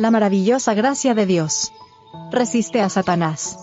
[0.00, 1.74] La maravillosa gracia de Dios.
[2.30, 3.58] Resiste a Satanás.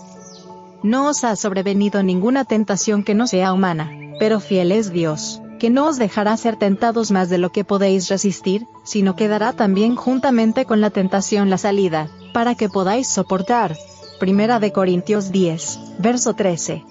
[0.84, 5.68] No os ha sobrevenido ninguna tentación que no sea humana, pero fiel es Dios, que
[5.68, 9.96] no os dejará ser tentados más de lo que podéis resistir, sino que dará también
[9.96, 13.76] juntamente con la tentación la salida, para que podáis soportar.
[14.20, 16.84] Primera de Corintios 10, verso 13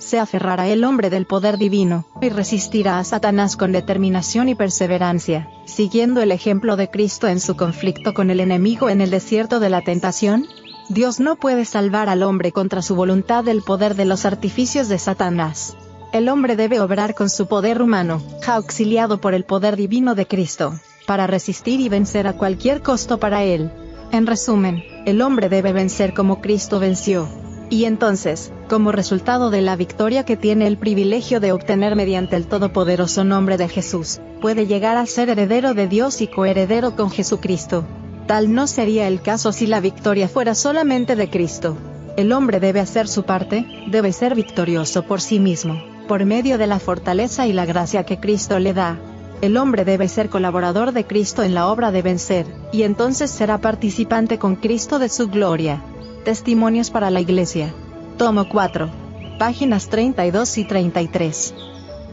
[0.00, 5.48] se aferrará el hombre del poder divino, y resistirá a Satanás con determinación y perseverancia,
[5.66, 9.70] siguiendo el ejemplo de Cristo en su conflicto con el enemigo en el desierto de
[9.70, 10.46] la tentación?
[10.88, 14.98] Dios no puede salvar al hombre contra su voluntad del poder de los artificios de
[14.98, 15.76] Satanás.
[16.12, 20.74] El hombre debe obrar con su poder humano, auxiliado por el poder divino de Cristo,
[21.06, 23.70] para resistir y vencer a cualquier costo para él.
[24.10, 27.28] En resumen, el hombre debe vencer como Cristo venció,
[27.70, 32.48] y entonces, como resultado de la victoria que tiene el privilegio de obtener mediante el
[32.48, 37.84] todopoderoso nombre de Jesús, puede llegar a ser heredero de Dios y coheredero con Jesucristo.
[38.26, 41.76] Tal no sería el caso si la victoria fuera solamente de Cristo.
[42.16, 46.66] El hombre debe hacer su parte, debe ser victorioso por sí mismo, por medio de
[46.66, 48.98] la fortaleza y la gracia que Cristo le da.
[49.42, 53.58] El hombre debe ser colaborador de Cristo en la obra de vencer, y entonces será
[53.58, 55.82] participante con Cristo de su gloria.
[56.24, 57.72] Testimonios para la Iglesia.
[58.18, 58.90] Tomo 4.
[59.38, 61.54] Páginas 32 y 33.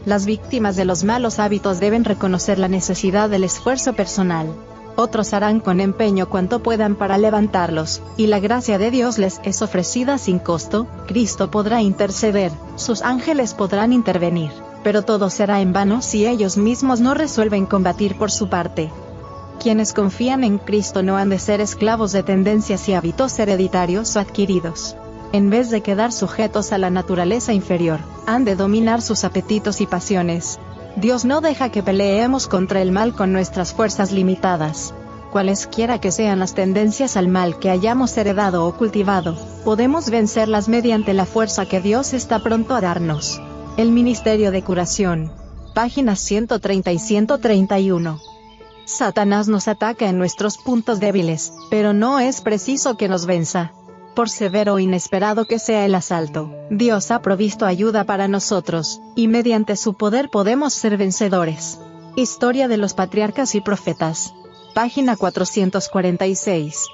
[0.06, 4.54] Las víctimas de los malos hábitos deben reconocer la necesidad del esfuerzo personal.
[4.96, 9.60] Otros harán con empeño cuanto puedan para levantarlos, y la gracia de Dios les es
[9.60, 14.50] ofrecida sin costo, Cristo podrá interceder, sus ángeles podrán intervenir,
[14.82, 18.90] pero todo será en vano si ellos mismos no resuelven combatir por su parte.
[19.60, 24.20] Quienes confían en Cristo no han de ser esclavos de tendencias y hábitos hereditarios o
[24.20, 24.96] adquiridos.
[25.32, 29.86] En vez de quedar sujetos a la naturaleza inferior, han de dominar sus apetitos y
[29.86, 30.60] pasiones.
[30.96, 34.94] Dios no deja que peleemos contra el mal con nuestras fuerzas limitadas.
[35.32, 41.12] Cualesquiera que sean las tendencias al mal que hayamos heredado o cultivado, podemos vencerlas mediante
[41.14, 43.40] la fuerza que Dios está pronto a darnos.
[43.76, 45.32] El Ministerio de Curación.
[45.74, 48.37] Páginas 130 y 131.
[48.88, 53.72] Satanás nos ataca en nuestros puntos débiles, pero no es preciso que nos venza.
[54.14, 59.28] Por severo o inesperado que sea el asalto, Dios ha provisto ayuda para nosotros, y
[59.28, 61.78] mediante su poder podemos ser vencedores.
[62.16, 64.32] Historia de los Patriarcas y Profetas.
[64.74, 66.86] Página 446.